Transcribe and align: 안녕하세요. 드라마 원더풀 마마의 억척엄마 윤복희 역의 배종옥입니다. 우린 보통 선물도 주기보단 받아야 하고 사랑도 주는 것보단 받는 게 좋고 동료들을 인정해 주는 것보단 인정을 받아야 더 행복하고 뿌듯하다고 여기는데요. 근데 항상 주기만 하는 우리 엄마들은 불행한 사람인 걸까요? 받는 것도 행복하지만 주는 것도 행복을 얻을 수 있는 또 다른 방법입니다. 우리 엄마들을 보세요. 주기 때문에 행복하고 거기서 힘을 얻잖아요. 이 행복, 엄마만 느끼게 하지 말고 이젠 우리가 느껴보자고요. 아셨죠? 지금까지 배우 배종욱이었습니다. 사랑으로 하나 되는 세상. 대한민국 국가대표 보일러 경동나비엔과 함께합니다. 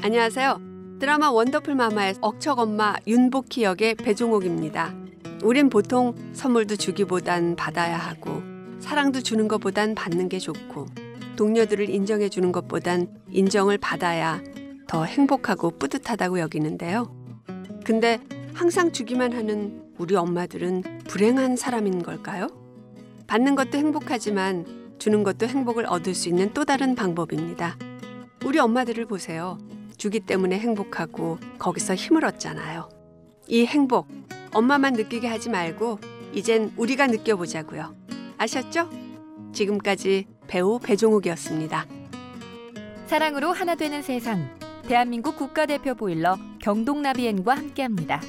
안녕하세요. 0.00 0.60
드라마 1.00 1.30
원더풀 1.30 1.74
마마의 1.74 2.14
억척엄마 2.20 2.96
윤복희 3.06 3.62
역의 3.62 3.96
배종옥입니다. 3.96 4.94
우린 5.42 5.68
보통 5.68 6.14
선물도 6.32 6.76
주기보단 6.76 7.56
받아야 7.56 7.98
하고 7.98 8.42
사랑도 8.80 9.20
주는 9.20 9.48
것보단 9.48 9.94
받는 9.94 10.28
게 10.28 10.38
좋고 10.38 10.86
동료들을 11.36 11.90
인정해 11.90 12.28
주는 12.28 12.52
것보단 12.52 13.08
인정을 13.30 13.78
받아야 13.78 14.42
더 14.86 15.04
행복하고 15.04 15.72
뿌듯하다고 15.78 16.40
여기는데요. 16.40 17.14
근데 17.84 18.18
항상 18.54 18.90
주기만 18.90 19.34
하는 19.34 19.82
우리 19.98 20.16
엄마들은 20.16 20.82
불행한 21.06 21.56
사람인 21.56 22.02
걸까요? 22.02 22.48
받는 23.26 23.54
것도 23.54 23.76
행복하지만 23.76 24.87
주는 24.98 25.22
것도 25.22 25.46
행복을 25.46 25.86
얻을 25.86 26.14
수 26.14 26.28
있는 26.28 26.52
또 26.52 26.64
다른 26.64 26.94
방법입니다. 26.94 27.76
우리 28.44 28.58
엄마들을 28.58 29.06
보세요. 29.06 29.58
주기 29.96 30.20
때문에 30.20 30.58
행복하고 30.58 31.38
거기서 31.58 31.94
힘을 31.94 32.24
얻잖아요. 32.24 32.88
이 33.48 33.66
행복, 33.66 34.08
엄마만 34.52 34.92
느끼게 34.94 35.26
하지 35.26 35.48
말고 35.48 35.98
이젠 36.32 36.72
우리가 36.76 37.06
느껴보자고요. 37.06 37.94
아셨죠? 38.36 38.88
지금까지 39.52 40.26
배우 40.46 40.78
배종욱이었습니다. 40.78 41.86
사랑으로 43.06 43.52
하나 43.52 43.74
되는 43.74 44.02
세상. 44.02 44.56
대한민국 44.86 45.36
국가대표 45.36 45.94
보일러 45.94 46.36
경동나비엔과 46.60 47.54
함께합니다. 47.54 48.20